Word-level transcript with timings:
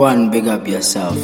Go 0.00 0.06
and 0.06 0.32
big 0.32 0.48
up 0.48 0.66
yourself. 0.66 1.14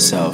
Big 0.00 0.29